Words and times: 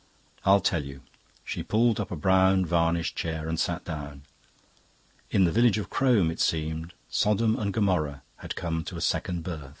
"I'll 0.45 0.61
tell 0.61 0.83
you." 0.83 1.01
She 1.45 1.61
pulled 1.61 1.99
up 1.99 2.09
a 2.09 2.15
brown 2.15 2.65
varnished 2.65 3.15
chair 3.15 3.47
and 3.47 3.59
sat 3.59 3.85
down. 3.85 4.23
In 5.29 5.43
the 5.43 5.51
village 5.51 5.77
of 5.77 5.91
Crome, 5.91 6.31
it 6.31 6.39
seemed, 6.39 6.95
Sodom 7.11 7.55
and 7.55 7.71
Gomorrah 7.71 8.23
had 8.37 8.55
come 8.55 8.83
to 8.85 8.97
a 8.97 8.99
second 9.01 9.43
birth. 9.43 9.69